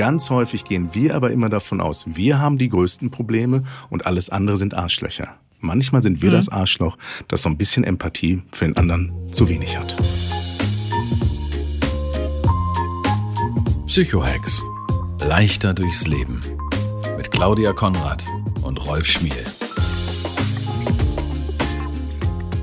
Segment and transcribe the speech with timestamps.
[0.00, 4.30] Ganz häufig gehen wir aber immer davon aus, wir haben die größten Probleme und alles
[4.30, 5.34] andere sind Arschlöcher.
[5.58, 6.34] Manchmal sind wir Mhm.
[6.36, 6.96] das Arschloch,
[7.28, 9.94] das so ein bisschen Empathie für den anderen zu wenig hat.
[13.86, 14.62] Psychohex.
[15.20, 16.40] Leichter durchs Leben.
[17.18, 18.24] Mit Claudia Konrad
[18.62, 19.34] und Rolf Schmiel.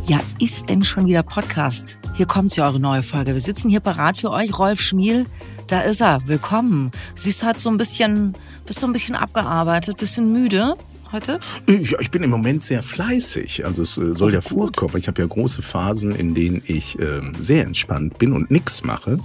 [0.08, 2.00] Ja, ist denn schon wieder Podcast?
[2.18, 3.34] Hier kommt's ja eure neue Folge.
[3.34, 4.58] Wir sitzen hier parat für euch.
[4.58, 5.28] Rolf Schmiel,
[5.68, 6.28] da ist er.
[6.28, 6.92] Willkommen.
[7.14, 10.74] Siehst du, hat so ein bisschen, bist du ein bisschen abgearbeitet, bisschen müde
[11.12, 11.40] heute?
[11.68, 13.66] Ja, ich bin im Moment sehr fleißig.
[13.66, 14.50] Also es äh, soll Oh, ja gut.
[14.50, 14.98] vorkommen.
[14.98, 19.20] Ich habe ja große Phasen, in denen ich äh, sehr entspannt bin und nichts mache.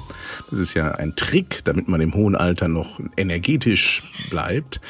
[0.50, 4.82] Das ist ja ein Trick, damit man im hohen Alter noch energetisch bleibt.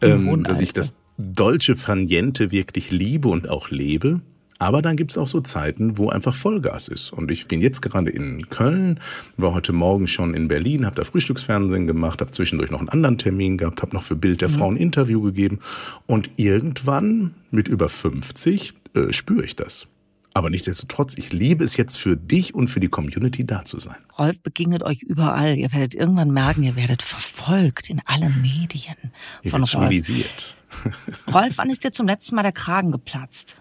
[0.00, 0.80] Ähm, hohen dass ich Alter.
[0.80, 4.22] das Dolce Faniente wirklich liebe und auch lebe.
[4.60, 7.14] Aber dann gibt's auch so Zeiten, wo einfach Vollgas ist.
[7.14, 9.00] Und ich bin jetzt gerade in Köln,
[9.38, 13.16] war heute Morgen schon in Berlin, habe da Frühstücksfernsehen gemacht, habe zwischendurch noch einen anderen
[13.16, 15.60] Termin gehabt, habe noch für Bild der Frau ein Interview gegeben.
[16.06, 19.86] Und irgendwann mit über 50 äh, spüre ich das.
[20.34, 23.96] Aber nichtsdestotrotz, ich liebe es jetzt für dich und für die Community da zu sein.
[24.18, 25.56] Rolf begegnet euch überall.
[25.56, 28.94] Ihr werdet irgendwann merken, ihr werdet verfolgt in allen Medien
[29.42, 30.54] Ihr von wird Rolf.
[31.34, 33.56] Rolf, wann ist dir zum letzten Mal der Kragen geplatzt?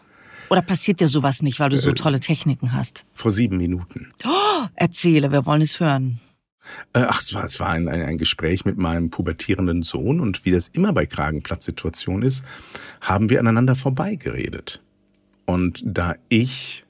[0.50, 1.80] Oder passiert dir sowas nicht, weil du Äh.
[1.80, 3.06] so tolle Techniken hast?
[3.14, 4.12] Vor sieben Minuten.
[4.76, 6.20] Erzähle, wir wollen es hören.
[6.94, 10.46] Äh, Ach, es war, es war ein, ein, ein Gespräch mit meinem pubertierenden Sohn und
[10.46, 12.44] wie das immer bei Kragenplatzsituationen ist,
[13.02, 14.82] haben wir aneinander vorbeigeredet.
[15.46, 16.86] Und da ich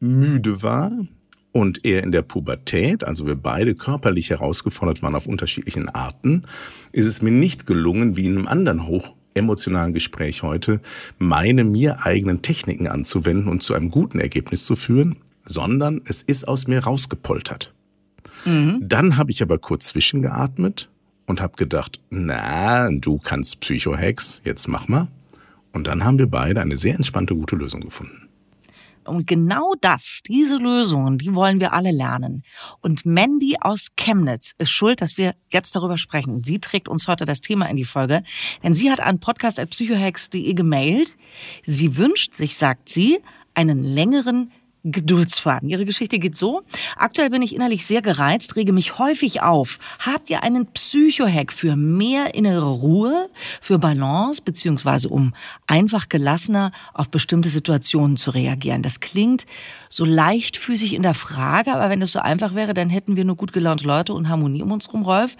[0.00, 0.90] müde war
[1.52, 6.44] und er in der Pubertät, also wir beide körperlich herausgefordert waren auf unterschiedlichen Arten,
[6.92, 10.80] ist es mir nicht gelungen, wie in einem anderen hoch emotionalen Gespräch heute,
[11.18, 16.46] meine mir eigenen Techniken anzuwenden und zu einem guten Ergebnis zu führen, sondern es ist
[16.46, 17.72] aus mir rausgepoltert.
[18.88, 20.88] Dann habe ich aber kurz zwischengeatmet
[21.26, 25.08] und habe gedacht, na, du kannst Psychohex, jetzt mach mal.
[25.72, 28.28] Und dann haben wir beide eine sehr entspannte, gute Lösung gefunden.
[29.06, 32.42] Und genau das, diese Lösungen, die wollen wir alle lernen.
[32.80, 36.44] Und Mandy aus Chemnitz ist schuld, dass wir jetzt darüber sprechen.
[36.44, 38.22] Sie trägt uns heute das Thema in die Folge,
[38.62, 41.16] denn sie hat an podcast.psychohex.de gemailt.
[41.64, 43.20] Sie wünscht sich, sagt sie,
[43.54, 44.50] einen längeren
[44.84, 45.68] Geduldsfaden.
[45.68, 46.62] Ihre Geschichte geht so.
[46.96, 49.78] Aktuell bin ich innerlich sehr gereizt, rege mich häufig auf.
[50.00, 55.34] Habt ihr einen Psychohack für mehr innere Ruhe, für Balance, beziehungsweise um
[55.66, 58.82] einfach gelassener auf bestimmte Situationen zu reagieren?
[58.82, 59.46] Das klingt
[59.88, 63.36] so leichtfüßig in der Frage, aber wenn es so einfach wäre, dann hätten wir nur
[63.36, 65.36] gut gelaunte Leute und Harmonie um uns rum, Rolf.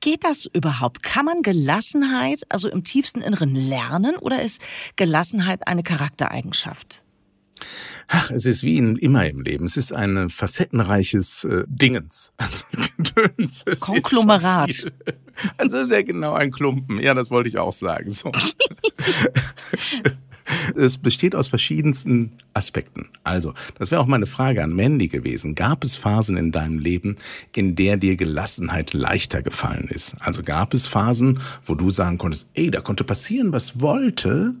[0.00, 1.02] Geht das überhaupt?
[1.02, 4.60] Kann man Gelassenheit also im tiefsten Inneren lernen oder ist
[4.96, 7.02] Gelassenheit eine Charaktereigenschaft?
[8.08, 9.66] Ach, es ist wie in, immer im Leben.
[9.66, 12.32] Es ist ein facettenreiches äh, Dingens.
[12.38, 12.64] Also,
[13.80, 14.86] Konglomerat.
[15.56, 16.98] Also sehr genau ein Klumpen.
[16.98, 18.10] Ja, das wollte ich auch sagen.
[18.10, 18.32] So.
[20.76, 23.08] es besteht aus verschiedensten Aspekten.
[23.24, 25.54] Also, das wäre auch meine Frage an Mandy gewesen.
[25.54, 27.16] Gab es Phasen in deinem Leben,
[27.54, 30.16] in der dir Gelassenheit leichter gefallen ist?
[30.20, 34.54] Also gab es Phasen, wo du sagen konntest, ey, da konnte passieren, was wollte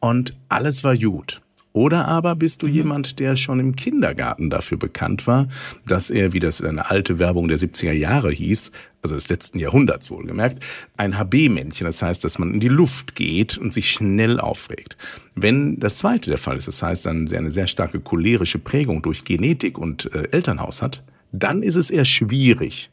[0.00, 1.42] und alles war gut.
[1.72, 5.48] Oder aber bist du jemand, der schon im Kindergarten dafür bekannt war,
[5.86, 8.72] dass er, wie das eine alte Werbung der 70er Jahre hieß,
[9.02, 10.62] also des letzten Jahrhunderts wohlgemerkt,
[10.96, 14.96] ein HB-Männchen, das heißt, dass man in die Luft geht und sich schnell aufregt.
[15.34, 19.24] Wenn das zweite der Fall ist, das heißt, dann eine sehr starke cholerische Prägung durch
[19.24, 21.02] Genetik und äh, Elternhaus hat,
[21.32, 22.90] dann ist es eher schwierig,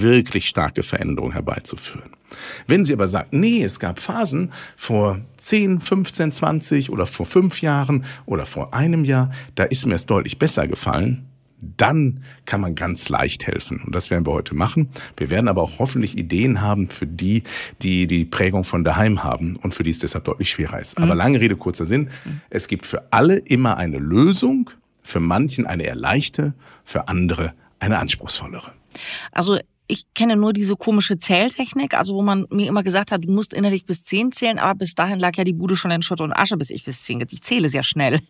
[0.00, 2.10] wirklich starke Veränderungen herbeizuführen.
[2.66, 7.60] Wenn sie aber sagt, nee, es gab Phasen vor 10, 15, 20 oder vor fünf
[7.60, 11.26] Jahren oder vor einem Jahr, da ist mir es deutlich besser gefallen,
[11.62, 13.80] dann kann man ganz leicht helfen.
[13.86, 14.88] Und das werden wir heute machen.
[15.16, 17.44] Wir werden aber auch hoffentlich Ideen haben für die,
[17.82, 20.98] die die Prägung von daheim haben und für die es deshalb deutlich schwerer ist.
[20.98, 22.10] Aber lange Rede, kurzer Sinn.
[22.50, 24.70] Es gibt für alle immer eine Lösung,
[25.02, 28.72] für manchen eine eher leichte, für andere eine anspruchsvollere.
[29.30, 29.58] Also
[29.88, 33.52] ich kenne nur diese komische Zähltechnik, also wo man mir immer gesagt hat, du musst
[33.52, 36.32] innerlich bis zehn zählen, aber bis dahin lag ja die Bude schon in Schutt und
[36.32, 37.20] Asche, bis ich bis zehn.
[37.30, 38.20] Ich zähle sehr schnell.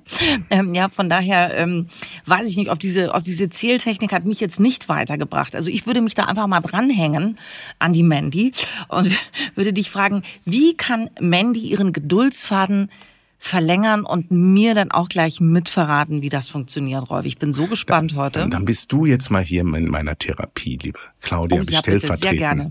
[0.50, 1.88] ähm, ja, von daher ähm,
[2.26, 5.56] weiß ich nicht, ob diese, ob diese Zähltechnik hat mich jetzt nicht weitergebracht.
[5.56, 7.38] Also ich würde mich da einfach mal dranhängen
[7.78, 8.52] an die Mandy
[8.88, 9.10] und
[9.54, 12.90] würde dich fragen, wie kann Mandy ihren Geduldsfaden
[13.38, 17.24] verlängern und mir dann auch gleich mitverraten, wie das funktioniert, Rolf.
[17.24, 18.38] Ich bin so gespannt dann, heute.
[18.40, 22.00] Dann, dann bist du jetzt mal hier in meiner Therapie, liebe Claudia, Oh, ja, bitte,
[22.00, 22.38] sehr stellvertretend.
[22.38, 22.70] gerne.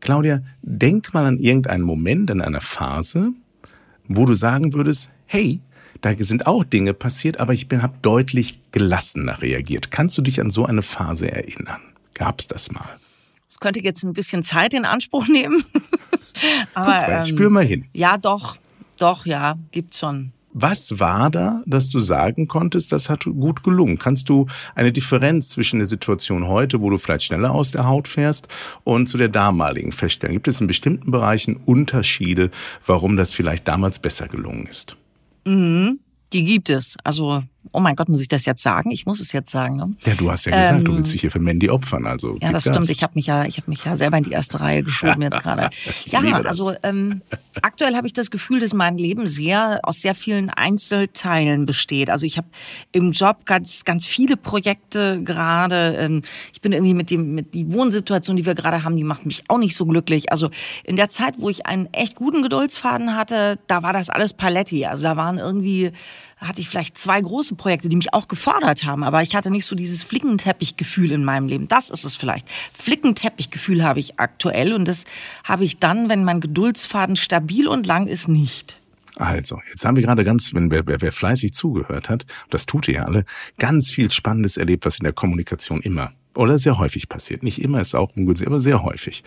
[0.00, 3.32] Claudia, denk mal an irgendeinen Moment, in einer Phase,
[4.08, 5.60] wo du sagen würdest, hey,
[6.00, 9.90] da sind auch Dinge passiert, aber ich habe deutlich gelassener reagiert.
[9.90, 11.80] Kannst du dich an so eine Phase erinnern?
[12.14, 12.88] Gab's das mal?
[13.48, 15.62] Es könnte jetzt ein bisschen Zeit in Anspruch nehmen.
[16.74, 17.86] aber Guck mal, ähm, spür mal hin.
[17.92, 18.56] Ja, doch,
[18.98, 20.32] doch, ja, gibt's schon.
[20.52, 23.98] Was war da, dass du sagen konntest, das hat gut gelungen?
[23.98, 28.08] Kannst du eine Differenz zwischen der Situation heute, wo du vielleicht schneller aus der Haut
[28.08, 28.48] fährst,
[28.82, 30.34] und zu der damaligen feststellen?
[30.34, 32.50] Gibt es in bestimmten Bereichen Unterschiede,
[32.86, 34.96] warum das vielleicht damals besser gelungen ist?
[35.44, 36.96] Die gibt es.
[37.04, 37.42] Also,
[37.72, 38.90] oh mein Gott, muss ich das jetzt sagen?
[38.90, 39.76] Ich muss es jetzt sagen.
[39.76, 39.94] Ne?
[40.04, 42.32] Ja, du hast ja gesagt, du willst dich hier für Mandy opfern, also.
[42.32, 42.74] Ähm, Ja, das Gas.
[42.76, 42.90] stimmt.
[42.90, 45.40] Ich habe mich ja, ich habe mich ja selber in die erste Reihe geschoben jetzt
[45.40, 45.68] gerade.
[46.06, 46.46] Ja, das.
[46.46, 47.22] also ähm,
[47.62, 52.10] aktuell habe ich das Gefühl, dass mein Leben sehr aus sehr vielen Einzelteilen besteht.
[52.10, 52.48] Also ich habe
[52.92, 55.94] im Job ganz ganz viele Projekte gerade.
[55.98, 56.22] Ähm,
[56.52, 59.44] ich bin irgendwie mit dem mit die Wohnsituation, die wir gerade haben, die macht mich
[59.48, 60.32] auch nicht so glücklich.
[60.32, 60.50] Also
[60.84, 64.86] in der Zeit, wo ich einen echt guten Geduldsfaden hatte, da war das alles Paletti.
[64.86, 65.92] Also da waren irgendwie
[66.38, 69.66] hatte ich vielleicht zwei große Projekte, die mich auch gefordert haben, aber ich hatte nicht
[69.66, 71.68] so dieses Flickenteppichgefühl in meinem Leben.
[71.68, 72.46] Das ist es vielleicht.
[72.72, 75.04] Flickenteppichgefühl habe ich aktuell und das
[75.44, 78.80] habe ich dann, wenn mein Geduldsfaden stabil und lang ist, nicht.
[79.16, 82.86] Also, jetzt haben wir gerade ganz, wenn wer, wer, wer fleißig zugehört hat, das tut
[82.86, 83.24] ihr ja alle,
[83.58, 87.42] ganz viel Spannendes erlebt, was in der Kommunikation immer oder sehr häufig passiert.
[87.42, 89.24] Nicht immer ist auch ungünstig, aber sehr häufig.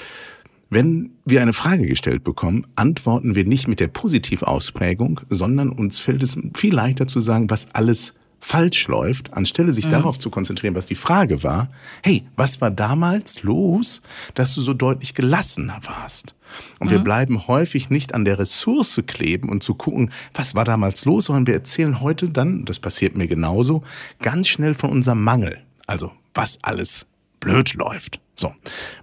[0.74, 6.24] Wenn wir eine Frage gestellt bekommen, antworten wir nicht mit der Positivausprägung, sondern uns fällt
[6.24, 10.86] es viel leichter zu sagen, was alles falsch läuft, anstelle sich darauf zu konzentrieren, was
[10.86, 11.70] die Frage war.
[12.02, 14.02] Hey, was war damals los,
[14.34, 16.36] dass du so deutlich gelassener warst?
[16.80, 21.04] Und wir bleiben häufig nicht an der Ressource kleben und zu gucken, was war damals
[21.04, 23.84] los, sondern wir erzählen heute dann, das passiert mir genauso,
[24.22, 25.62] ganz schnell von unserem Mangel.
[25.86, 27.08] Also, was alles
[27.42, 28.22] blöd läuft.
[28.36, 28.54] So.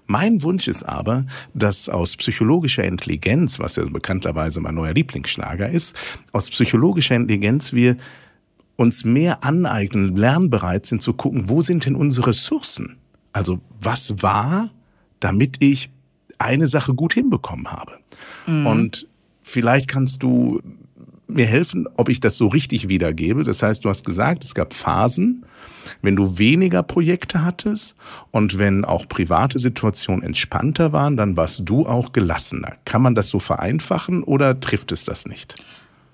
[0.06, 5.94] Mein Wunsch ist aber, dass aus psychologischer Intelligenz, was ja bekannterweise mein neuer Lieblingsschlager ist,
[6.32, 7.98] aus psychologischer Intelligenz wir
[8.76, 12.96] uns mehr aneignen, lernbereit sind zu gucken, wo sind denn unsere Ressourcen?
[13.32, 14.70] Also was war,
[15.20, 15.90] damit ich
[16.38, 17.98] eine Sache gut hinbekommen habe?
[18.66, 19.06] Und
[19.42, 20.62] vielleicht kannst du
[21.28, 23.44] mir helfen, ob ich das so richtig wiedergebe.
[23.44, 25.44] Das heißt, du hast gesagt, es gab Phasen,
[26.02, 27.94] wenn du weniger Projekte hattest
[28.30, 32.72] und wenn auch private Situationen entspannter waren, dann warst du auch gelassener.
[32.84, 35.56] Kann man das so vereinfachen oder trifft es das nicht?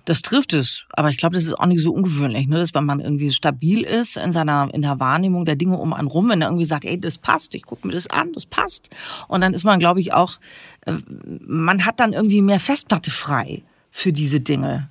[0.05, 2.59] Das trifft es, aber ich glaube, das ist auch nicht so ungewöhnlich, ne?
[2.59, 6.09] dass wenn man irgendwie stabil ist in seiner in der Wahrnehmung der Dinge um einen
[6.09, 8.91] rum, wenn er irgendwie sagt, ey, das passt, ich gucke mir das an, das passt,
[9.29, 10.39] und dann ist man, glaube ich, auch,
[10.85, 10.93] äh,
[11.25, 14.91] man hat dann irgendwie mehr Festplatte frei für diese Dinge,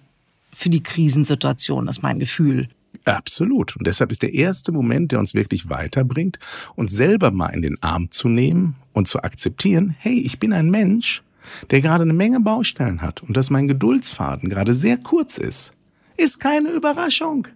[0.53, 2.69] für die Krisensituation, ist mein Gefühl.
[3.05, 3.75] Absolut.
[3.75, 6.39] Und deshalb ist der erste Moment, der uns wirklich weiterbringt,
[6.75, 10.69] uns selber mal in den Arm zu nehmen und zu akzeptieren, hey, ich bin ein
[10.69, 11.23] Mensch,
[11.71, 15.73] der gerade eine Menge Baustellen hat und dass mein Geduldsfaden gerade sehr kurz ist,
[16.15, 17.47] ist keine Überraschung.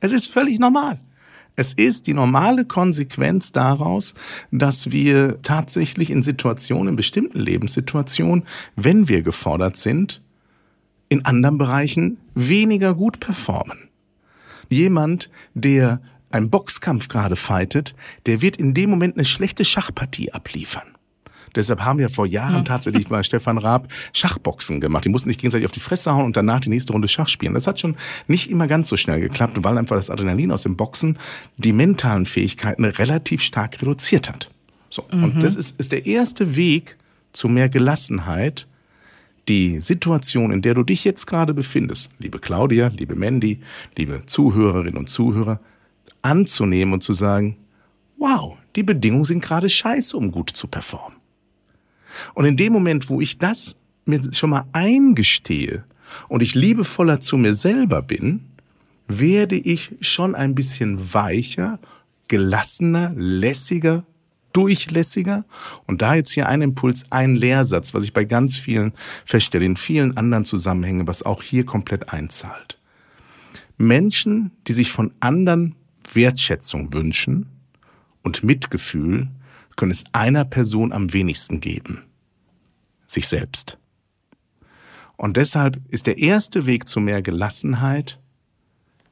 [0.00, 1.00] Es ist völlig normal.
[1.56, 4.14] Es ist die normale Konsequenz daraus,
[4.50, 10.20] dass wir tatsächlich in Situationen, in bestimmten Lebenssituationen, wenn wir gefordert sind,
[11.14, 13.88] in anderen Bereichen weniger gut performen.
[14.68, 16.00] Jemand, der
[16.32, 17.94] einen Boxkampf gerade fightet,
[18.26, 20.88] der wird in dem Moment eine schlechte Schachpartie abliefern.
[21.54, 25.04] Deshalb haben wir vor Jahren tatsächlich bei Stefan Raab Schachboxen gemacht.
[25.04, 27.54] Die mussten sich gegenseitig auf die Fresse hauen und danach die nächste Runde Schach spielen.
[27.54, 27.94] Das hat schon
[28.26, 31.16] nicht immer ganz so schnell geklappt, weil einfach das Adrenalin aus dem Boxen
[31.56, 34.50] die mentalen Fähigkeiten relativ stark reduziert hat.
[34.90, 35.04] So.
[35.12, 36.96] Und das ist, ist der erste Weg
[37.32, 38.66] zu mehr Gelassenheit,
[39.48, 43.60] die Situation, in der du dich jetzt gerade befindest, liebe Claudia, liebe Mandy,
[43.96, 45.60] liebe Zuhörerinnen und Zuhörer,
[46.22, 47.56] anzunehmen und zu sagen,
[48.18, 51.18] wow, die Bedingungen sind gerade scheiße, um gut zu performen.
[52.34, 55.84] Und in dem Moment, wo ich das mir schon mal eingestehe
[56.28, 58.40] und ich liebevoller zu mir selber bin,
[59.08, 61.78] werde ich schon ein bisschen weicher,
[62.28, 64.04] gelassener, lässiger,
[64.54, 65.44] durchlässiger.
[65.86, 68.92] Und da jetzt hier ein Impuls, ein Lehrsatz, was ich bei ganz vielen
[69.26, 72.80] feststelle, in vielen anderen Zusammenhängen, was auch hier komplett einzahlt.
[73.76, 75.74] Menschen, die sich von anderen
[76.12, 77.46] Wertschätzung wünschen
[78.22, 79.28] und Mitgefühl,
[79.76, 82.04] können es einer Person am wenigsten geben.
[83.06, 83.78] Sich selbst.
[85.16, 88.20] Und deshalb ist der erste Weg zu mehr Gelassenheit,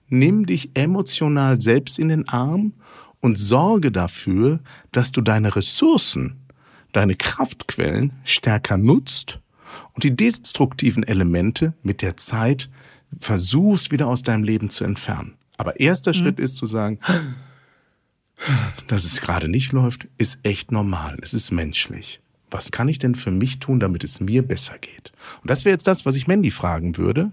[0.09, 2.75] nimm dich emotional selbst in den Arm
[3.23, 4.61] und sorge dafür,
[4.91, 6.41] dass du deine Ressourcen,
[6.93, 9.41] deine Kraftquellen stärker nutzt
[9.95, 12.69] und die destruktiven Elemente mit der Zeit
[13.19, 15.35] versuchst wieder aus deinem Leben zu entfernen.
[15.57, 16.17] Aber erster mhm.
[16.17, 16.99] Schritt ist zu sagen,
[18.89, 21.17] dass es gerade nicht läuft, ist echt normal.
[21.23, 22.21] Es ist menschlich.
[22.51, 25.13] Was kann ich denn für mich tun, damit es mir besser geht?
[25.41, 27.31] Und das wäre jetzt das, was ich Mandy fragen würde.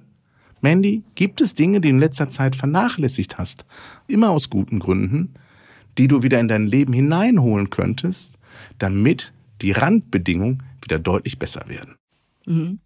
[0.61, 3.65] Mandy, gibt es Dinge, die du in letzter Zeit vernachlässigt hast,
[4.07, 5.33] immer aus guten Gründen,
[5.99, 8.33] die du wieder in dein Leben hineinholen könntest,
[8.79, 11.98] damit die Randbedingungen wieder deutlich besser werden?
[12.45, 12.79] Mhm.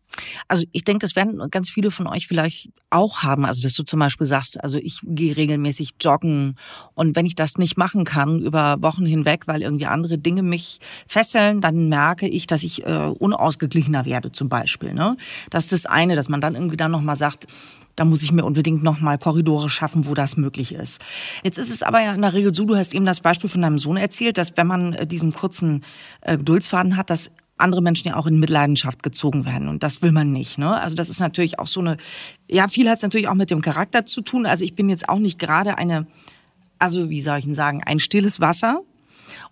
[0.47, 3.45] Also ich denke, das werden ganz viele von euch vielleicht auch haben.
[3.45, 6.55] Also dass du zum Beispiel sagst, also ich gehe regelmäßig joggen
[6.93, 10.79] und wenn ich das nicht machen kann über Wochen hinweg, weil irgendwie andere Dinge mich
[11.07, 14.93] fesseln, dann merke ich, dass ich äh, unausgeglichener werde zum Beispiel.
[14.93, 15.17] Ne?
[15.49, 17.47] Das ist das eine, dass man dann irgendwie dann nochmal sagt,
[17.95, 20.99] da muss ich mir unbedingt nochmal Korridore schaffen, wo das möglich ist.
[21.43, 23.61] Jetzt ist es aber ja in der Regel so, du hast eben das Beispiel von
[23.61, 25.83] deinem Sohn erzählt, dass wenn man äh, diesen kurzen
[26.21, 29.67] äh, Geduldsfaden hat, dass andere Menschen ja auch in Mitleidenschaft gezogen werden.
[29.67, 30.57] Und das will man nicht.
[30.57, 30.79] Ne?
[30.79, 31.97] Also das ist natürlich auch so eine,
[32.49, 34.45] ja, viel hat es natürlich auch mit dem Charakter zu tun.
[34.45, 36.07] Also ich bin jetzt auch nicht gerade eine,
[36.79, 38.81] also wie soll ich denn sagen, ein stilles Wasser.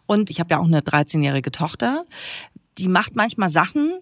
[0.07, 2.05] Und ich habe ja auch eine 13-jährige Tochter.
[2.77, 3.93] Die macht manchmal Sachen,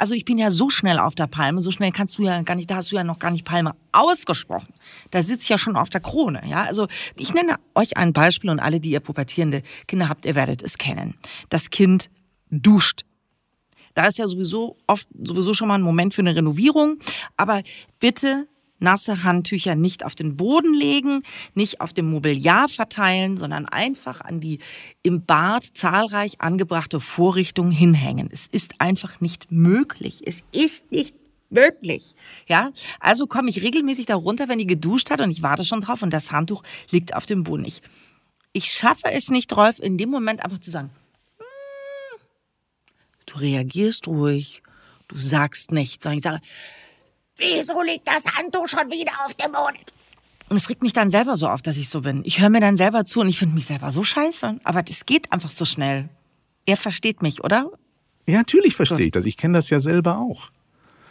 [0.00, 2.54] also ich bin ja so schnell auf der Palme, so schnell kannst du ja gar
[2.54, 4.72] nicht, da hast du ja noch gar nicht Palme ausgesprochen.
[5.10, 6.64] Da sitzt ja schon auf der Krone, ja.
[6.64, 6.88] Also
[7.18, 10.78] ich nenne euch ein Beispiel und alle, die ihr pubertierende Kinder habt, ihr werdet es
[10.78, 11.16] kennen.
[11.50, 12.08] Das Kind
[12.50, 13.02] duscht
[13.94, 16.98] da ist ja sowieso oft sowieso schon mal ein Moment für eine Renovierung.
[17.36, 17.62] Aber
[17.98, 18.46] bitte
[18.80, 21.22] nasse Handtücher nicht auf den Boden legen,
[21.54, 24.58] nicht auf dem Mobiliar verteilen, sondern einfach an die
[25.02, 28.28] im Bad zahlreich angebrachte Vorrichtung hinhängen.
[28.32, 30.22] Es ist einfach nicht möglich.
[30.24, 31.14] Es ist nicht
[31.50, 32.14] möglich.
[32.46, 32.70] Ja,
[33.00, 36.02] also komme ich regelmäßig da runter, wenn die geduscht hat und ich warte schon drauf
[36.02, 37.64] und das Handtuch liegt auf dem Boden.
[37.64, 37.82] Ich,
[38.52, 40.90] ich schaffe es nicht, Rolf, in dem Moment einfach zu sagen,
[43.30, 44.62] Du reagierst ruhig.
[45.08, 46.40] Du sagst nichts, sondern ich sage,
[47.36, 49.78] wieso liegt das Handtuch schon wieder auf dem Boden?
[50.48, 52.22] Und es regt mich dann selber so auf, dass ich so bin.
[52.24, 54.58] Ich höre mir dann selber zu und ich finde mich selber so scheiße.
[54.64, 56.08] Aber das geht einfach so schnell.
[56.66, 57.70] Er versteht mich, oder?
[58.26, 59.26] Ja, natürlich verstehe ich das.
[59.26, 60.50] Ich kenne das ja selber auch.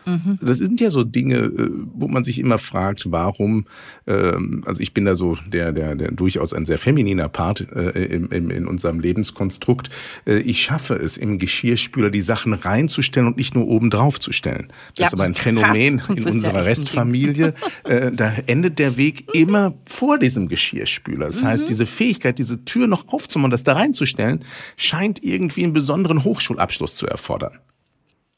[0.05, 0.39] Mhm.
[0.41, 3.65] Das sind ja so Dinge, äh, wo man sich immer fragt, warum,
[4.07, 8.05] ähm, also ich bin da so der, der, der durchaus ein sehr femininer Part äh,
[8.05, 9.89] im, im, in unserem Lebenskonstrukt.
[10.25, 14.31] Äh, ich schaffe es, im Geschirrspüler die Sachen reinzustellen und nicht nur oben drauf zu
[14.31, 14.67] stellen.
[14.95, 17.53] Das ja, ist aber ein Phänomen krass, in unserer Restfamilie.
[18.13, 21.27] da endet der Weg immer vor diesem Geschirrspüler.
[21.27, 21.47] Das mhm.
[21.47, 24.43] heißt, diese Fähigkeit, diese Tür noch aufzumachen, das da reinzustellen,
[24.77, 27.59] scheint irgendwie einen besonderen Hochschulabschluss zu erfordern.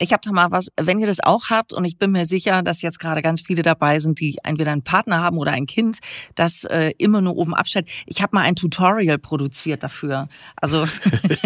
[0.01, 2.63] Ich habe da mal was, wenn ihr das auch habt und ich bin mir sicher,
[2.63, 5.99] dass jetzt gerade ganz viele dabei sind, die entweder einen Partner haben oder ein Kind,
[6.33, 7.87] das äh, immer nur oben abstellt.
[8.07, 10.27] Ich habe mal ein Tutorial produziert dafür.
[10.55, 10.87] Also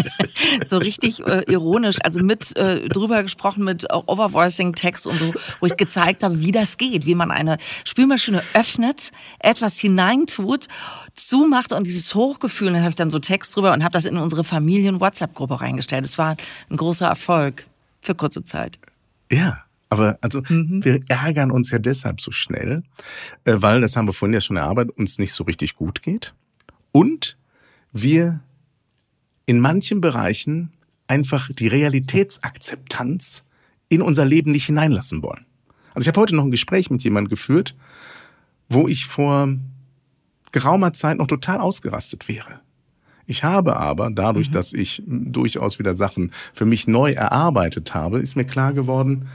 [0.66, 5.66] so richtig äh, ironisch, also mit äh, drüber gesprochen mit Overvoicing Text und so, wo
[5.66, 10.68] ich gezeigt habe, wie das geht, wie man eine Spülmaschine öffnet, etwas hineintut
[11.14, 14.18] zumacht und dieses Hochgefühl, da habe ich dann so Text drüber und habe das in
[14.18, 16.06] unsere Familien-WhatsApp-Gruppe reingestellt.
[16.06, 16.38] Es war
[16.70, 17.66] ein großer Erfolg
[18.06, 18.80] für kurze Zeit.
[19.32, 19.62] Ja.
[19.90, 20.84] Aber also mhm.
[20.84, 22.84] wir ärgern uns ja deshalb so schnell,
[23.44, 26.34] äh, weil, das haben wir vorhin ja schon erarbeitet, uns nicht so richtig gut geht.
[26.92, 27.38] Und
[27.92, 28.42] wir
[29.46, 30.74] in manchen Bereichen
[31.08, 33.44] einfach die Realitätsakzeptanz
[33.88, 35.46] in unser Leben nicht hineinlassen wollen.
[35.94, 37.76] Also ich habe heute noch ein Gespräch mit jemandem geführt,
[38.68, 39.50] wo ich vor
[40.52, 42.62] geraumer Zeit noch total ausgerastet wäre.
[43.28, 44.54] Ich habe aber, dadurch, mhm.
[44.54, 49.28] dass ich durchaus wieder Sachen für mich neu erarbeitet habe, ist mir klar geworden,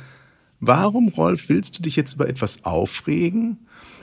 [0.61, 3.59] warum, Rolf, willst du dich jetzt über etwas aufregen,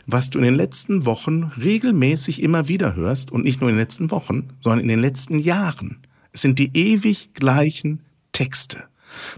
[0.06, 3.82] was du in den letzten Wochen regelmäßig immer wieder hörst und nicht nur in den
[3.82, 5.98] letzten Wochen, sondern in den letzten Jahren.
[6.32, 8.02] Es sind die ewig gleichen
[8.32, 8.84] Texte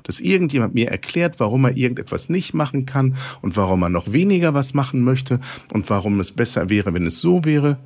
[0.04, 4.54] dass irgendjemand mir erklärt, warum er irgendetwas nicht machen kann und warum er noch weniger
[4.54, 5.40] was machen möchte
[5.72, 7.80] und warum es besser wäre, wenn es so wäre.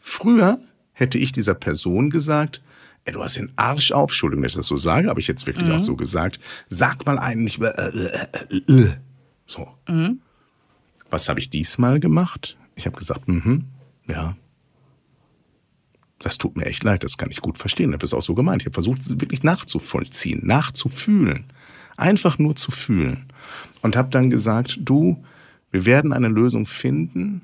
[0.00, 0.58] Früher
[1.00, 2.62] hätte ich dieser Person gesagt,
[3.04, 5.46] ey, du hast den Arsch auf, Entschuldigung, dass ich das so sage, habe ich jetzt
[5.46, 5.72] wirklich mhm.
[5.72, 6.38] auch so gesagt,
[6.68, 8.96] sag mal eigentlich, äh, äh, äh, äh,
[9.46, 9.68] so.
[9.88, 10.20] Mhm.
[11.08, 12.56] Was habe ich diesmal gemacht?
[12.76, 13.64] Ich habe gesagt, mhm,
[14.06, 14.36] ja.
[16.18, 17.90] Das tut mir echt leid, das kann ich gut verstehen.
[17.90, 18.60] Ich habe es auch so gemeint.
[18.60, 21.46] Ich habe versucht, es wirklich nachzuvollziehen, nachzufühlen.
[21.96, 23.32] Einfach nur zu fühlen.
[23.80, 25.24] Und habe dann gesagt, du,
[25.70, 27.40] wir werden eine Lösung finden,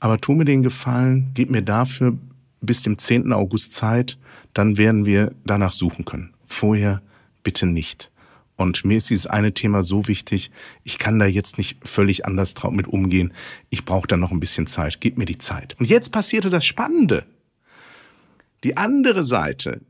[0.00, 2.18] aber tu mir den Gefallen, gib mir dafür
[2.60, 3.32] bis dem 10.
[3.32, 4.18] August Zeit,
[4.54, 6.34] dann werden wir danach suchen können.
[6.44, 7.02] Vorher
[7.42, 8.10] bitte nicht.
[8.56, 10.50] Und mir ist dieses eine Thema so wichtig,
[10.84, 13.32] ich kann da jetzt nicht völlig anders mit umgehen.
[13.70, 15.00] Ich brauche da noch ein bisschen Zeit.
[15.00, 15.76] Gib mir die Zeit.
[15.78, 17.24] Und jetzt passierte das Spannende.
[18.62, 19.80] Die andere Seite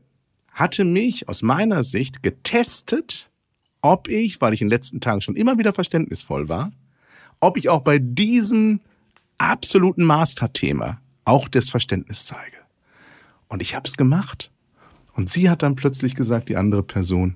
[0.53, 3.29] hatte mich aus meiner Sicht getestet,
[3.81, 6.71] ob ich, weil ich in den letzten Tagen schon immer wieder verständnisvoll war,
[7.41, 8.79] ob ich auch bei diesem
[9.37, 12.60] absoluten Masterthema auch das Verständnis zeige.
[13.51, 14.49] Und ich habe es gemacht.
[15.13, 17.35] Und sie hat dann plötzlich gesagt, die andere Person,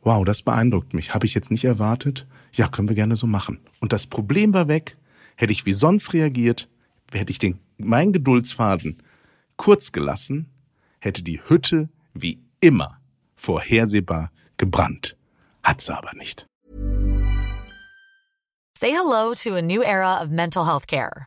[0.00, 2.26] wow, das beeindruckt mich, habe ich jetzt nicht erwartet.
[2.54, 3.60] Ja, können wir gerne so machen.
[3.80, 4.96] Und das Problem war weg.
[5.36, 6.70] Hätte ich wie sonst reagiert,
[7.12, 9.02] hätte ich den, meinen Geduldsfaden
[9.56, 10.48] kurz gelassen,
[11.00, 12.98] hätte die Hütte wie immer
[13.36, 15.18] vorhersehbar gebrannt.
[15.62, 16.46] Hat sie aber nicht.
[18.78, 21.26] Say hello to a new era of mental health care.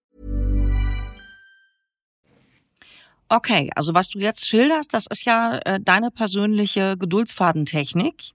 [3.31, 8.33] Okay, also was du jetzt schilderst, das ist ja äh, deine persönliche Geduldsfadentechnik.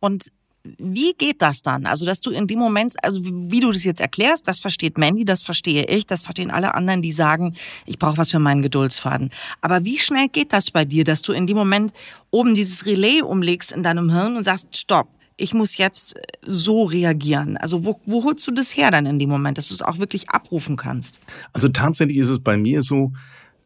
[0.00, 0.32] Und
[0.78, 1.84] wie geht das dann?
[1.84, 5.26] Also, dass du in dem Moment, also wie du das jetzt erklärst, das versteht Mandy,
[5.26, 7.54] das verstehe ich, das verstehen alle anderen, die sagen,
[7.84, 9.28] ich brauche was für meinen Geduldsfaden.
[9.60, 11.92] Aber wie schnell geht das bei dir, dass du in dem Moment
[12.30, 17.58] oben dieses Relais umlegst in deinem Hirn und sagst, stopp, ich muss jetzt so reagieren.
[17.58, 19.98] Also wo, wo holst du das her dann in dem Moment, dass du es auch
[19.98, 21.20] wirklich abrufen kannst?
[21.52, 23.12] Also tatsächlich ist es bei mir so,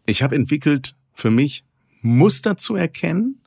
[0.08, 1.64] ich habe entwickelt für mich
[2.00, 3.40] Muster zu erkennen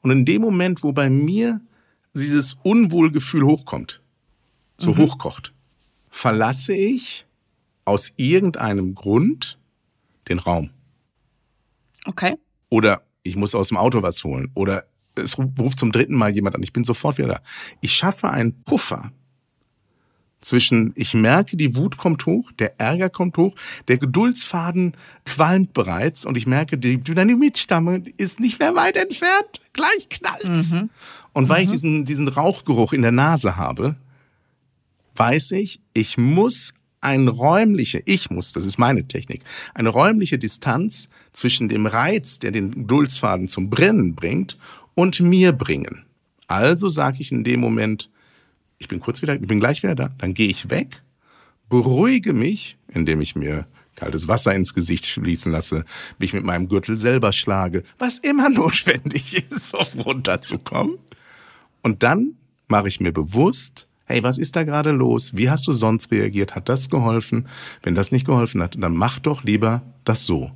[0.00, 1.60] und in dem Moment, wo bei mir
[2.14, 4.00] dieses Unwohlgefühl hochkommt,
[4.78, 4.98] so mhm.
[4.98, 5.52] hochkocht,
[6.08, 7.26] verlasse ich
[7.84, 9.58] aus irgendeinem Grund
[10.28, 10.70] den Raum.
[12.06, 12.36] Okay.
[12.70, 14.50] Oder ich muss aus dem Auto was holen.
[14.54, 16.62] Oder es ruft zum dritten Mal jemand an.
[16.62, 17.40] Ich bin sofort wieder da.
[17.80, 19.12] Ich schaffe einen Puffer
[20.40, 23.54] zwischen, ich merke, die Wut kommt hoch, der Ärger kommt hoch,
[23.88, 24.94] der Geduldsfaden
[25.24, 29.60] qualmt bereits und ich merke, die Dynamitstamme ist nicht mehr weit entfernt.
[29.72, 30.72] Gleich knallt's.
[30.72, 30.90] Mhm.
[31.32, 31.64] Und weil mhm.
[31.64, 33.96] ich diesen, diesen Rauchgeruch in der Nase habe,
[35.16, 39.42] weiß ich, ich muss eine räumliche, ich muss, das ist meine Technik,
[39.74, 44.58] eine räumliche Distanz zwischen dem Reiz, der den Geduldsfaden zum Brennen bringt,
[44.94, 46.04] und mir bringen.
[46.48, 48.10] Also sage ich in dem Moment,
[48.78, 50.10] ich bin kurz wieder, ich bin gleich wieder da.
[50.18, 51.02] Dann gehe ich weg,
[51.68, 55.84] beruhige mich, indem ich mir kaltes Wasser ins Gesicht schließen lasse,
[56.18, 60.98] mich mit meinem Gürtel selber schlage, was immer notwendig ist, um runterzukommen.
[61.82, 62.34] Und dann
[62.68, 65.34] mache ich mir bewusst, hey, was ist da gerade los?
[65.34, 66.54] Wie hast du sonst reagiert?
[66.54, 67.48] Hat das geholfen?
[67.82, 70.52] Wenn das nicht geholfen hat, dann mach doch lieber das so.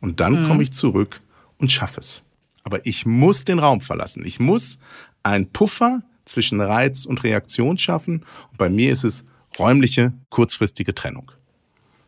[0.00, 0.48] Und dann mhm.
[0.48, 1.20] komme ich zurück
[1.58, 2.22] und schaffe es.
[2.64, 4.24] Aber ich muss den Raum verlassen.
[4.24, 4.78] Ich muss
[5.22, 8.24] einen Puffer zwischen Reiz und Reaktion schaffen.
[8.50, 9.24] Und bei mir ist es
[9.58, 11.32] räumliche, kurzfristige Trennung.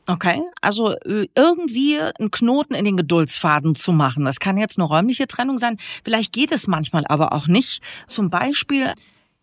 [0.06, 4.26] Okay, also äh, irgendwie einen Knoten in den Geduldsfaden zu machen.
[4.26, 5.78] Das kann jetzt eine räumliche Trennung sein.
[6.04, 7.80] Vielleicht geht es manchmal aber auch nicht.
[8.06, 8.92] Zum Beispiel,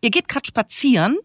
[0.01, 1.17] ihr geht gerade spazieren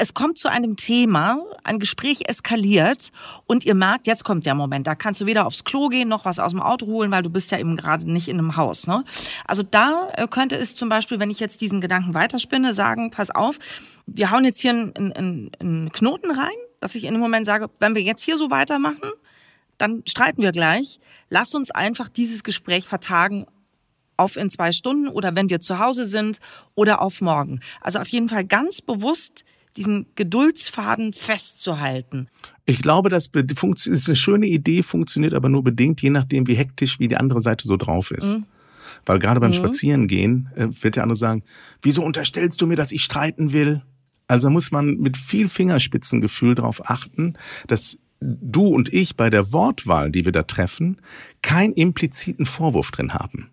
[0.00, 3.10] es kommt zu einem Thema, ein Gespräch eskaliert
[3.46, 6.24] und ihr merkt, jetzt kommt der Moment, da kannst du weder aufs Klo gehen noch
[6.24, 8.86] was aus dem Auto holen, weil du bist ja eben gerade nicht in einem Haus.
[8.86, 9.04] Ne?
[9.44, 13.30] Also da äh, könnte es zum Beispiel, wenn ich jetzt diesen Gedanken weiterspinne, sagen, pass
[13.30, 13.58] auf,
[14.06, 17.68] wir hauen jetzt hier einen, einen, einen Knoten rein, dass ich in dem Moment sage,
[17.80, 19.10] wenn wir jetzt hier so weitermachen,
[19.78, 21.00] dann streiten wir gleich.
[21.28, 23.46] Lass uns einfach dieses Gespräch vertagen
[24.16, 26.38] auf in zwei Stunden oder wenn wir zu Hause sind
[26.76, 27.58] oder auf morgen.
[27.80, 29.44] Also auf jeden Fall ganz bewusst
[29.76, 32.28] diesen Geduldsfaden festzuhalten.
[32.66, 36.98] Ich glaube, das ist eine schöne Idee, funktioniert aber nur bedingt, je nachdem, wie hektisch,
[36.98, 38.34] wie die andere Seite so drauf ist.
[38.34, 38.46] Mhm.
[39.06, 39.56] Weil gerade beim mhm.
[39.56, 41.42] Spazierengehen äh, wird der andere sagen,
[41.82, 43.82] wieso unterstellst du mir, dass ich streiten will?
[44.26, 47.34] Also muss man mit viel Fingerspitzengefühl darauf achten,
[47.66, 51.00] dass du und ich bei der Wortwahl, die wir da treffen,
[51.42, 53.50] keinen impliziten Vorwurf drin haben.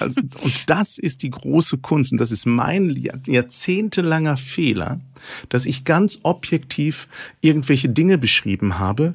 [0.00, 5.00] Also, und das ist die große Kunst und das ist mein jahrzehntelanger Fehler,
[5.48, 7.08] dass ich ganz objektiv
[7.40, 9.14] irgendwelche Dinge beschrieben habe.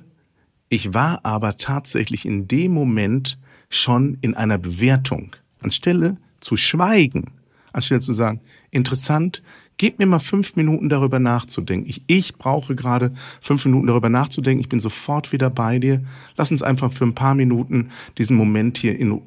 [0.69, 3.37] Ich war aber tatsächlich in dem Moment
[3.69, 5.35] schon in einer Bewertung.
[5.61, 7.31] Anstelle zu schweigen,
[7.71, 9.41] anstelle zu sagen, interessant,
[9.77, 11.89] Gib mir mal fünf Minuten darüber nachzudenken.
[11.89, 14.61] Ich, ich brauche gerade fünf Minuten darüber nachzudenken.
[14.61, 16.01] Ich bin sofort wieder bei dir.
[16.37, 19.21] Lass uns einfach für ein paar Minuten diesen Moment hier in,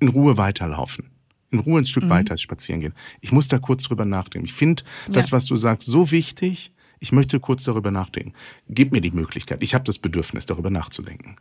[0.00, 1.10] in Ruhe weiterlaufen.
[1.50, 2.10] In Ruhe ein Stück mhm.
[2.10, 2.94] weiter spazieren gehen.
[3.20, 4.46] Ich muss da kurz drüber nachdenken.
[4.46, 6.72] Ich finde das, was du sagst, so wichtig.
[7.00, 8.34] Ich möchte kurz darüber nachdenken.
[8.68, 9.62] Gib mir die Möglichkeit.
[9.62, 11.36] Ich habe das Bedürfnis, darüber nachzudenken.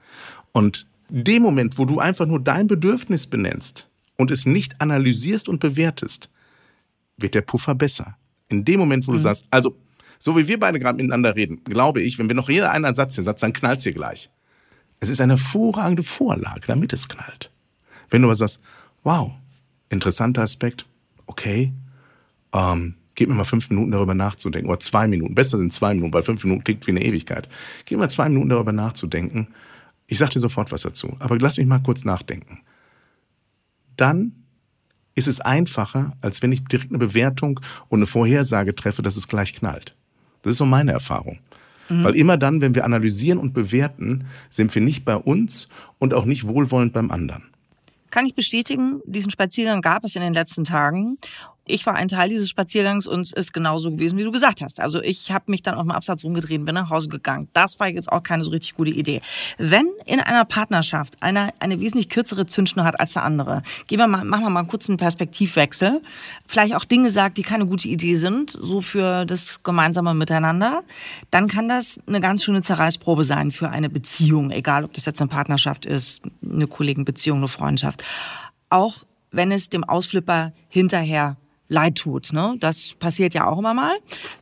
[0.52, 5.60] Und dem Moment, wo du einfach nur dein Bedürfnis benennst und es nicht analysierst und
[5.60, 6.30] bewertest,
[7.18, 8.16] wird der Puffer besser.
[8.48, 9.24] In dem Moment, wo du mhm.
[9.24, 9.76] sagst, also,
[10.18, 13.16] so wie wir beide gerade miteinander reden, glaube ich, wenn wir noch jeder einen Satz
[13.16, 14.30] hier sagt, dann knallt's hier gleich.
[15.00, 17.52] Es ist eine hervorragende Vorlage, damit es knallt.
[18.10, 18.62] Wenn du aber sagst,
[19.04, 19.34] wow,
[19.90, 20.86] interessanter Aspekt,
[21.26, 21.74] okay,
[22.54, 26.14] ähm, gib mir mal fünf Minuten darüber nachzudenken, oder zwei Minuten, besser sind zwei Minuten,
[26.14, 27.50] weil fünf Minuten klingt wie eine Ewigkeit.
[27.86, 29.50] Gib mir mal zwei Minuten darüber nachzudenken.
[30.08, 32.60] Ich sag dir sofort was dazu, aber lass mich mal kurz nachdenken.
[33.98, 34.32] Dann
[35.16, 39.28] ist es einfacher, als wenn ich direkt eine Bewertung und eine Vorhersage treffe, dass es
[39.28, 39.96] gleich knallt.
[40.42, 41.40] Das ist so meine Erfahrung.
[41.90, 42.04] Mhm.
[42.06, 45.68] Weil immer dann, wenn wir analysieren und bewerten, sind wir nicht bei uns
[45.98, 47.50] und auch nicht wohlwollend beim anderen.
[48.10, 51.18] Kann ich bestätigen, diesen Spaziergang gab es in den letzten Tagen
[51.70, 54.80] ich war ein Teil dieses Spaziergangs und es ist genauso gewesen, wie du gesagt hast.
[54.80, 57.48] Also ich habe mich dann auf dem Absatz rumgedreht und bin nach Hause gegangen.
[57.54, 59.22] Das war jetzt auch keine so richtig gute Idee.
[59.58, 64.08] Wenn in einer Partnerschaft einer eine wesentlich kürzere Zündschnur hat als der andere, gehen wir
[64.08, 66.02] mal, machen wir mal einen kurzen Perspektivwechsel.
[66.48, 70.84] Vielleicht auch Dinge sagt, die keine gute Idee sind, so für das gemeinsame Miteinander,
[71.32, 75.22] dann kann das eine ganz schöne Zerreißprobe sein für eine Beziehung, egal ob das jetzt
[75.22, 78.04] eine Partnerschaft ist, eine Kollegenbeziehung, eine Freundschaft.
[78.70, 81.38] Auch wenn es dem Ausflipper hinterher
[81.70, 82.34] leid tut.
[82.34, 82.56] Ne?
[82.60, 83.96] Das passiert ja auch immer mal.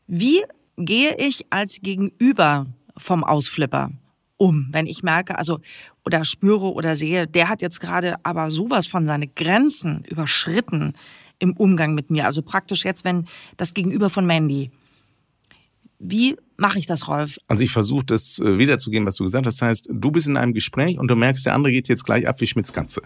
[0.07, 0.41] Wie
[0.77, 2.65] gehe ich als Gegenüber
[2.97, 3.91] vom Ausflipper
[4.37, 5.59] um, wenn ich merke, also
[6.05, 10.93] oder spüre oder sehe, der hat jetzt gerade aber sowas von seine Grenzen überschritten
[11.39, 12.25] im Umgang mit mir.
[12.25, 14.71] Also praktisch jetzt, wenn das Gegenüber von Mandy.
[15.99, 17.37] Wie mache ich das, Rolf?
[17.47, 19.59] Also ich versuche das äh, wiederzugeben, was du gesagt hast.
[19.61, 22.27] Das heißt, du bist in einem Gespräch und du merkst, der andere geht jetzt gleich
[22.27, 23.01] ab wie Schmitz Katze.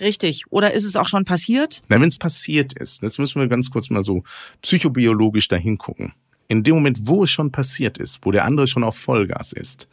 [0.00, 0.44] Richtig.
[0.50, 1.82] Oder ist es auch schon passiert?
[1.88, 4.22] Na, wenn es passiert ist, jetzt müssen wir ganz kurz mal so
[4.62, 6.12] psychobiologisch dahin gucken.
[6.48, 9.88] In dem Moment, wo es schon passiert ist, wo der andere schon auf Vollgas ist,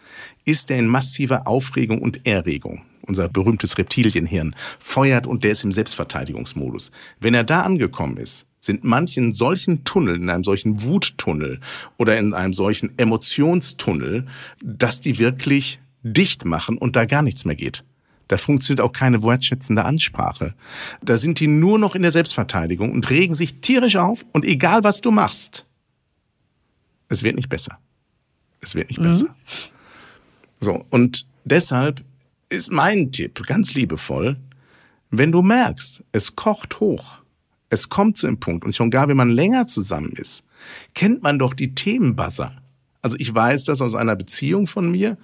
[0.46, 2.84] ist er in massiver Aufregung und Erregung.
[3.02, 6.92] Unser berühmtes Reptilienhirn feuert und der ist im Selbstverteidigungsmodus.
[7.20, 11.60] Wenn er da angekommen ist, sind manche in solchen Tunnel, in einem solchen Wuttunnel
[11.98, 14.28] oder in einem solchen Emotionstunnel,
[14.63, 17.84] dass die wirklich dicht machen und da gar nichts mehr geht.
[18.34, 20.56] Da funktioniert auch keine wertschätzende Ansprache.
[21.04, 24.84] Da sind die nur noch in der Selbstverteidigung und regen sich tierisch auf und egal
[24.84, 25.67] was du machst,
[27.10, 27.78] es wird nicht besser.
[28.60, 29.04] Es wird nicht mhm.
[29.04, 29.36] besser.
[30.60, 32.04] So, und deshalb
[32.50, 34.38] ist mein Tipp ganz liebevoll,
[35.12, 37.19] wenn du merkst, es kocht hoch,
[37.69, 40.41] es kommt zu einem Punkt und schon gar, wenn man länger zusammen ist,
[40.96, 42.52] kennt man doch die Themenbuzzer.
[43.04, 45.19] Also ich weiß das aus einer Beziehung von mir,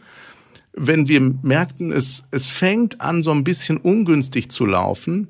[0.82, 5.28] wenn wir merkten, es, es fängt an, so ein bisschen ungünstig zu laufen,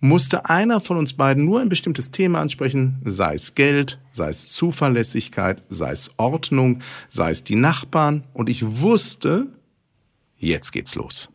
[0.00, 4.48] musste einer von uns beiden nur ein bestimmtes Thema ansprechen, sei es Geld, sei es
[4.48, 8.24] Zuverlässigkeit, sei es Ordnung, sei es die Nachbarn.
[8.32, 9.48] Und ich wusste,
[10.38, 11.28] jetzt geht's los.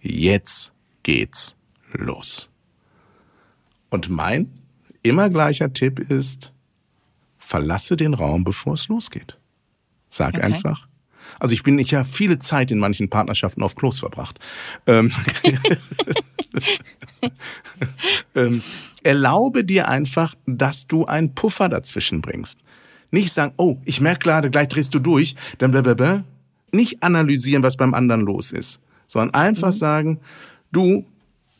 [0.00, 1.54] Jetzt geht's
[1.92, 2.48] los.
[3.90, 4.50] Und mein
[5.02, 6.52] immer gleicher Tipp ist,
[7.36, 9.38] verlasse den Raum, bevor es losgeht.
[10.08, 10.42] Sag okay.
[10.44, 10.88] einfach,
[11.38, 14.38] also ich bin, ich habe viele Zeit in manchen Partnerschaften auf Klos verbracht.
[14.86, 15.10] Ähm,
[18.34, 18.62] ähm,
[19.02, 22.58] erlaube dir einfach, dass du einen Puffer dazwischen bringst.
[23.10, 26.24] Nicht sagen, oh, ich merke gerade, gleich drehst du durch, dann blablabla.
[26.72, 29.72] Nicht analysieren, was beim anderen los ist, sondern einfach mhm.
[29.72, 30.20] sagen,
[30.72, 31.06] du,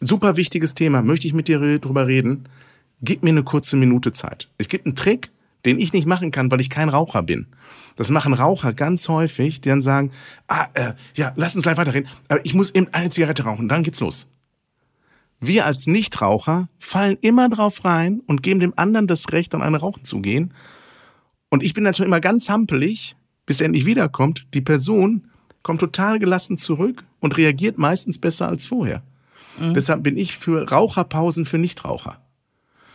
[0.00, 2.48] super wichtiges Thema, möchte ich mit dir drüber reden,
[3.02, 4.48] gib mir eine kurze Minute Zeit.
[4.58, 5.30] Es gibt einen Trick,
[5.66, 7.48] den ich nicht machen kann, weil ich kein Raucher bin.
[7.96, 10.12] Das machen Raucher ganz häufig, die dann sagen,
[10.46, 13.82] ah, äh, ja, lass uns gleich weiterreden, aber ich muss eben eine Zigarette rauchen, dann
[13.82, 14.28] geht's los.
[15.40, 19.78] Wir als Nichtraucher fallen immer drauf rein und geben dem anderen das Recht, an eine
[19.78, 20.54] Rauchen zu gehen.
[21.50, 24.46] Und ich bin dann schon immer ganz hampelig, bis er endlich wiederkommt.
[24.54, 25.28] Die Person
[25.62, 29.02] kommt total gelassen zurück und reagiert meistens besser als vorher.
[29.58, 29.74] Mhm.
[29.74, 32.18] Deshalb bin ich für Raucherpausen für Nichtraucher.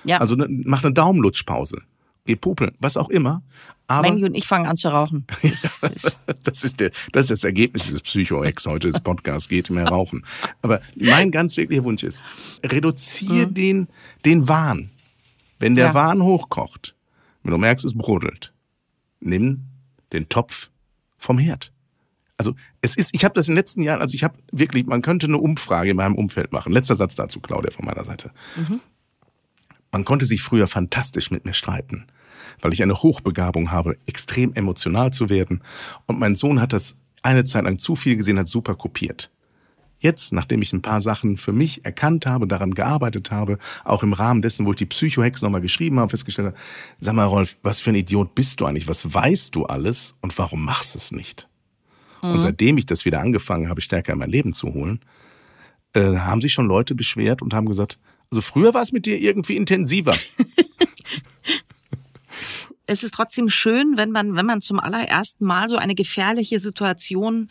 [0.04, 0.18] Ja.
[0.18, 1.84] Also ne, mach eine Daumenlutschpause
[2.26, 3.42] geh pupeln, was auch immer.
[3.88, 5.26] Aber Mandy und ich fangen an zu rauchen.
[5.42, 9.70] Das ist, das ist, der, das ist das Ergebnis des Psycho-Ex heute des Podcasts, geht
[9.70, 10.26] mehr rauchen.
[10.62, 12.24] Aber mein ganz wirklicher Wunsch ist,
[12.64, 13.88] reduziere den,
[14.24, 14.92] den Wahn.
[15.60, 15.94] Wenn der Ja.
[15.94, 16.96] Wahn hochkocht,
[17.44, 18.54] wenn du merkst, es brodelt,
[19.20, 19.66] nimm
[20.14, 20.70] den Topf
[21.18, 21.72] vom Herd.
[22.38, 25.02] Also es ist, ich habe das in den letzten Jahren, also ich habe wirklich, man
[25.02, 26.72] könnte eine Umfrage in meinem Umfeld machen.
[26.74, 28.32] Letzter Satz dazu, Claudia, von meiner Seite.
[29.92, 32.06] Man konnte sich früher fantastisch mit mir streiten,
[32.62, 35.62] weil ich eine Hochbegabung habe, extrem emotional zu werden.
[36.06, 39.32] Und mein Sohn hat das eine Zeit lang zu viel gesehen, hat super kopiert.
[40.00, 44.14] Jetzt, nachdem ich ein paar Sachen für mich erkannt habe, daran gearbeitet habe, auch im
[44.14, 46.58] Rahmen dessen, wo ich die Psychohex nochmal geschrieben habe, festgestellt habe,
[47.00, 48.88] sag mal, Rolf, was für ein Idiot bist du eigentlich?
[48.88, 51.48] Was weißt du alles und warum machst du es nicht?
[52.22, 55.02] Und seitdem ich das wieder angefangen habe, stärker in mein Leben zu holen,
[55.94, 57.98] äh, haben sich schon Leute beschwert und haben gesagt,
[58.32, 60.16] also früher war es mit dir irgendwie intensiver.
[62.88, 67.50] es ist trotzdem schön, wenn man, wenn man zum allerersten Mal so eine gefährliche Situation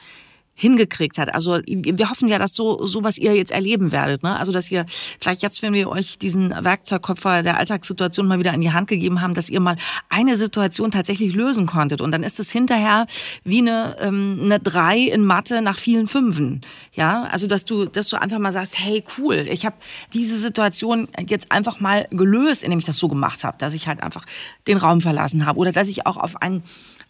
[0.60, 1.34] hingekriegt hat.
[1.34, 4.38] Also wir hoffen ja, dass so so was ihr jetzt erleben werdet, ne?
[4.38, 4.84] Also dass ihr
[5.18, 9.22] vielleicht jetzt, wenn wir euch diesen Werkzeugkoffer der Alltagssituation mal wieder in die Hand gegeben
[9.22, 9.76] haben, dass ihr mal
[10.10, 13.06] eine Situation tatsächlich lösen konntet und dann ist es hinterher
[13.42, 16.60] wie eine ähm, eine drei in Mathe nach vielen Fünfen,
[16.92, 17.24] ja?
[17.24, 19.76] Also dass du dass du einfach mal sagst, hey cool, ich habe
[20.12, 24.02] diese Situation jetzt einfach mal gelöst, indem ich das so gemacht habe, dass ich halt
[24.02, 24.26] einfach
[24.66, 26.62] den Raum verlassen habe oder dass ich auch auf ein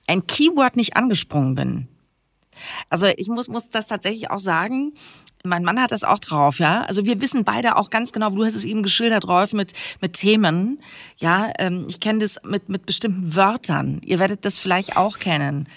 [0.07, 1.89] ein Keyword nicht angesprungen bin.
[2.89, 4.93] Also ich muss, muss das tatsächlich auch sagen.
[5.43, 6.83] Mein Mann hat das auch drauf, ja.
[6.83, 10.13] Also wir wissen beide auch ganz genau, du hast es eben geschildert, Rolf, mit, mit
[10.13, 10.81] Themen.
[11.19, 14.01] Ja, ähm, ich kenne das mit, mit bestimmten Wörtern.
[14.05, 15.69] Ihr werdet das vielleicht auch kennen.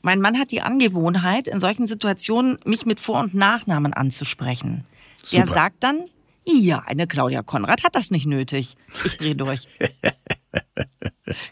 [0.00, 4.84] Mein Mann hat die Angewohnheit, in solchen Situationen mich mit Vor- und Nachnamen anzusprechen.
[5.32, 5.54] Er Super.
[5.54, 6.04] sagt dann,
[6.46, 8.76] ja, eine Claudia Konrad hat das nicht nötig.
[9.04, 9.66] Ich drehe durch.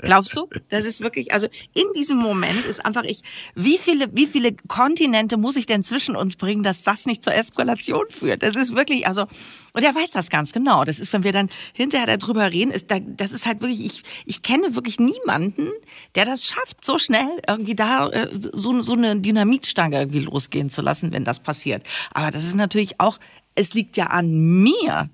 [0.00, 0.48] Glaubst du?
[0.68, 3.22] Das ist wirklich, also in diesem Moment ist einfach ich,
[3.54, 7.34] wie viele, wie viele Kontinente muss ich denn zwischen uns bringen, dass das nicht zur
[7.34, 8.42] Eskalation führt?
[8.42, 9.26] Das ist wirklich, also,
[9.72, 10.84] und er weiß das ganz genau.
[10.84, 14.02] Das ist, wenn wir dann hinterher darüber reden, ist da, das ist halt wirklich, ich,
[14.26, 15.68] ich kenne wirklich niemanden,
[16.14, 20.82] der das schafft, so schnell irgendwie da äh, so, so eine Dynamitstange irgendwie losgehen zu
[20.82, 21.84] lassen, wenn das passiert.
[22.12, 23.18] Aber das ist natürlich auch,
[23.54, 25.10] es liegt ja an mir,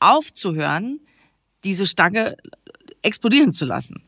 [0.00, 1.00] aufzuhören,
[1.64, 2.36] diese Stange
[3.02, 4.02] explodieren zu lassen.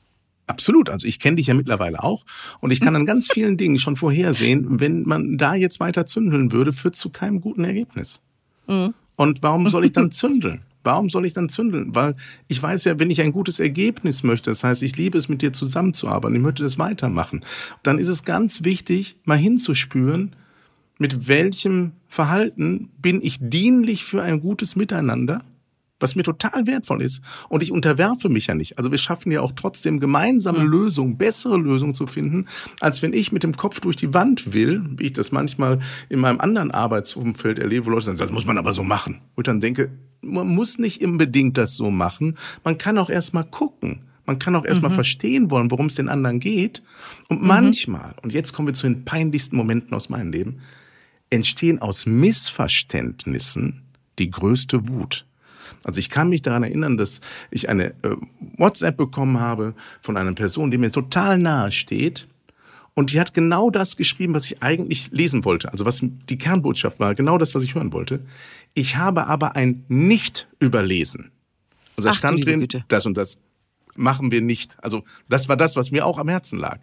[0.46, 0.88] Absolut.
[0.88, 2.24] Also ich kenne dich ja mittlerweile auch
[2.61, 6.50] und ich kann an ganz vielen Dingen schon vorhersehen, wenn man da jetzt weiter zündeln
[6.50, 8.20] würde, führt zu keinem guten Ergebnis.
[8.66, 10.62] Und warum soll ich dann zündeln?
[10.83, 11.94] Warum soll ich dann zündeln?
[11.94, 12.16] Weil
[12.48, 15.42] ich weiß ja, wenn ich ein gutes Ergebnis möchte, das heißt, ich liebe es, mit
[15.42, 17.44] dir zusammenzuarbeiten, ich möchte das weitermachen,
[17.83, 20.35] dann ist es ganz wichtig, mal hinzuspüren,
[21.00, 25.42] mit welchem Verhalten bin ich dienlich für ein gutes Miteinander,
[25.98, 27.22] was mir total wertvoll ist.
[27.48, 28.76] Und ich unterwerfe mich ja nicht.
[28.76, 32.48] Also wir schaffen ja auch trotzdem gemeinsame Lösungen, bessere Lösungen zu finden,
[32.80, 36.20] als wenn ich mit dem Kopf durch die Wand will, wie ich das manchmal in
[36.20, 39.22] meinem anderen Arbeitsumfeld erlebe, wo Leute sagen, das muss man aber so machen.
[39.36, 42.36] Und ich dann denke, man muss nicht unbedingt das so machen.
[42.62, 44.02] Man kann auch erst mal gucken.
[44.26, 46.82] Man kann auch erst mal verstehen wollen, worum es den anderen geht.
[47.28, 50.60] Und manchmal, und jetzt kommen wir zu den peinlichsten Momenten aus meinem Leben,
[51.30, 53.82] entstehen aus Missverständnissen
[54.18, 55.26] die größte Wut.
[55.84, 58.16] Also ich kann mich daran erinnern, dass ich eine äh,
[58.58, 62.26] WhatsApp bekommen habe von einer Person, die mir total nahe steht.
[62.94, 65.70] Und die hat genau das geschrieben, was ich eigentlich lesen wollte.
[65.72, 68.20] Also was die Kernbotschaft war, genau das, was ich hören wollte.
[68.74, 71.30] Ich habe aber ein Nicht überlesen.
[71.96, 72.84] Also da Ach stand drin, Güte.
[72.88, 73.38] das und das
[73.94, 74.76] machen wir nicht.
[74.82, 76.80] Also das war das, was mir auch am Herzen lag.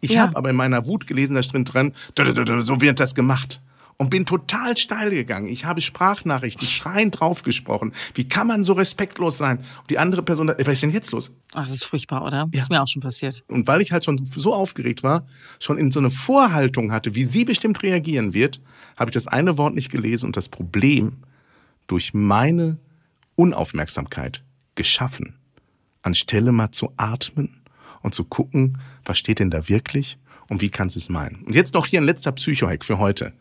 [0.00, 0.22] Ich Ja.
[0.22, 2.98] habe aber in meiner Wut gelesen, da stand drin, "Da, da, da, da, so wird
[3.00, 3.60] das gemacht.
[4.00, 5.46] Und bin total steil gegangen.
[5.48, 7.92] Ich habe Sprachnachrichten schreiend draufgesprochen.
[8.14, 9.58] Wie kann man so respektlos sein?
[9.58, 11.36] Und die andere Person, sagt, was ist denn jetzt los?
[11.52, 12.48] Ach, das ist furchtbar, oder?
[12.50, 12.60] Ja.
[12.62, 13.44] Ist mir auch schon passiert.
[13.48, 15.26] Und weil ich halt schon so aufgeregt war,
[15.58, 18.62] schon in so eine Vorhaltung hatte, wie sie bestimmt reagieren wird,
[18.96, 21.18] habe ich das eine Wort nicht gelesen und das Problem
[21.86, 22.78] durch meine
[23.34, 24.42] Unaufmerksamkeit
[24.76, 25.34] geschaffen.
[26.00, 27.60] Anstelle mal zu atmen
[28.00, 30.16] und zu gucken, was steht denn da wirklich
[30.48, 31.44] und wie kannst du es meinen.
[31.44, 33.34] Und jetzt noch hier ein letzter Psychohack für heute.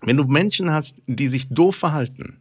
[0.00, 2.36] Wenn du Menschen hast, die sich doof verhalten,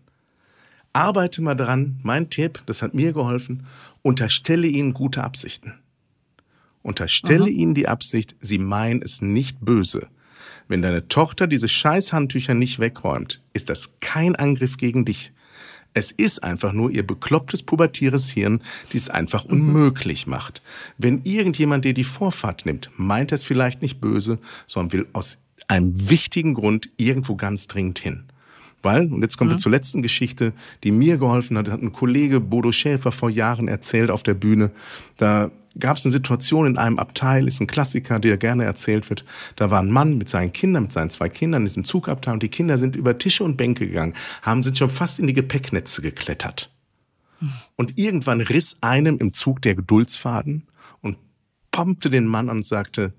[0.94, 3.66] arbeite mal dran, mein Tipp, das hat mir geholfen,
[4.02, 5.74] unterstelle ihnen gute Absichten.
[6.82, 10.08] Unterstelle ihnen die Absicht, sie meinen es nicht böse.
[10.68, 15.32] Wenn deine Tochter diese Scheißhandtücher nicht wegräumt, ist das kein Angriff gegen dich.
[15.94, 18.62] Es ist einfach nur ihr beklopptes pubertieres Hirn,
[18.92, 20.62] die es einfach unmöglich macht.
[20.98, 25.38] Wenn irgendjemand dir die Vorfahrt nimmt, meint er es vielleicht nicht böse, sondern will aus
[25.68, 28.26] einem wichtigen Grund irgendwo ganz dringend hin.
[28.82, 29.56] Weil, und jetzt kommen mhm.
[29.56, 33.68] wir zur letzten Geschichte, die mir geholfen hat, hat ein Kollege Bodo Schäfer vor Jahren
[33.68, 34.72] erzählt auf der Bühne.
[35.18, 39.24] Da gab es eine Situation in einem Abteil, ist ein Klassiker, der gerne erzählt wird.
[39.56, 42.44] Da war ein Mann mit seinen Kindern, mit seinen zwei Kindern, ist im Zugabteil und
[42.44, 46.02] die Kinder sind über Tische und Bänke gegangen, haben sich schon fast in die Gepäcknetze
[46.02, 46.70] geklettert.
[47.76, 50.68] Und irgendwann riss einem im Zug der Geduldsfaden
[51.02, 51.18] und
[51.72, 53.14] pompte den Mann an und sagte,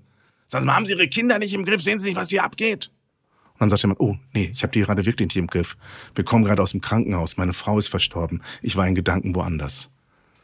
[0.47, 1.81] Sagen Sie mal, haben Sie Ihre Kinder nicht im Griff?
[1.81, 2.91] Sehen Sie nicht, was hier abgeht?
[3.53, 5.77] Und dann sagt der Mann, oh, nee, ich habe die gerade wirklich nicht im Griff.
[6.13, 8.41] Wir kommen gerade aus dem Krankenhaus, meine Frau ist verstorben.
[8.61, 9.89] Ich war in Gedanken woanders.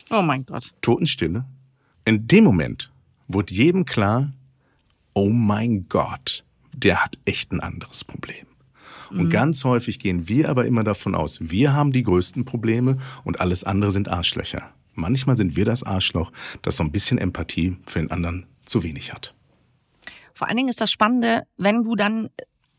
[0.09, 0.73] Oh mein Gott.
[0.81, 1.45] Totenstille.
[2.05, 2.91] In dem Moment
[3.27, 4.33] wurde jedem klar,
[5.13, 8.47] oh mein Gott, der hat echt ein anderes Problem.
[9.09, 9.29] Und mhm.
[9.29, 13.65] ganz häufig gehen wir aber immer davon aus, wir haben die größten Probleme und alles
[13.65, 14.71] andere sind Arschlöcher.
[14.93, 19.13] Manchmal sind wir das Arschloch, das so ein bisschen Empathie für den anderen zu wenig
[19.13, 19.33] hat.
[20.41, 22.29] Vor allen Dingen ist das Spannende, wenn du dann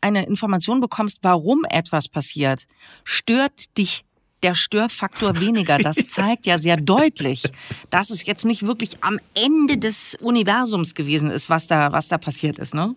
[0.01, 2.65] eine Information bekommst, warum etwas passiert,
[3.05, 4.03] stört dich
[4.43, 5.77] der Störfaktor weniger.
[5.77, 7.43] Das zeigt ja sehr deutlich,
[7.89, 12.17] dass es jetzt nicht wirklich am Ende des Universums gewesen ist, was da, was da
[12.17, 12.95] passiert ist, ne?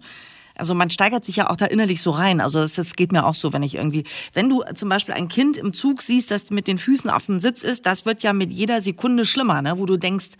[0.56, 2.40] Also man steigert sich ja auch da innerlich so rein.
[2.40, 4.02] Also das, das geht mir auch so, wenn ich irgendwie,
[4.32, 7.38] wenn du zum Beispiel ein Kind im Zug siehst, das mit den Füßen auf dem
[7.38, 9.78] Sitz ist, das wird ja mit jeder Sekunde schlimmer, ne?
[9.78, 10.30] Wo du denkst,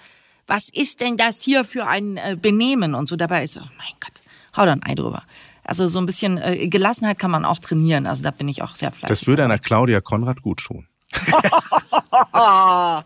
[0.47, 3.17] was ist denn das hier für ein äh, Benehmen und so.
[3.17, 4.23] Dabei ist, oh mein Gott,
[4.57, 5.23] hau da ein Ei drüber.
[5.65, 8.07] Also so ein bisschen äh, Gelassenheit kann man auch trainieren.
[8.07, 9.09] Also da bin ich auch sehr fleißig.
[9.09, 10.87] Das würde einer Claudia Konrad gut tun.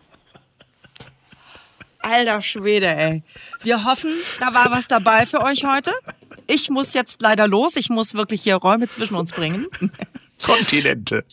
[2.03, 3.23] Alter Schwede, ey.
[3.61, 5.93] Wir hoffen, da war was dabei für euch heute.
[6.47, 7.75] Ich muss jetzt leider los.
[7.75, 9.67] Ich muss wirklich hier Räume zwischen uns bringen.
[10.43, 11.25] Kontinente.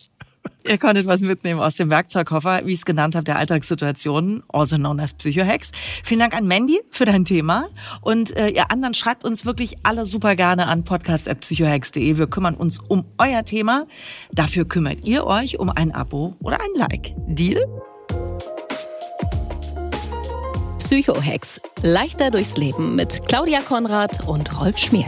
[0.67, 4.75] Ihr konntet was mitnehmen aus dem Werkzeugkoffer, wie ich es genannt habe, der Alltagssituationen, also
[4.75, 5.71] known as Psychohex.
[6.03, 7.69] Vielen Dank an Mandy für dein Thema.
[8.01, 12.17] Und äh, ihr anderen schreibt uns wirklich alle super gerne an podcast.psychohex.de.
[12.17, 13.87] Wir kümmern uns um euer Thema.
[14.31, 17.13] Dafür kümmert ihr euch um ein Abo oder ein Like.
[17.27, 17.65] Deal?
[20.79, 21.61] Psychohex.
[21.83, 25.05] Leichter durchs Leben mit Claudia Konrad und Rolf Schmiel.